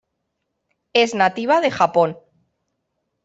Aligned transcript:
Es 0.93 1.13
nativa 1.13 1.61
de 1.61 1.69
Japón. 1.69 2.17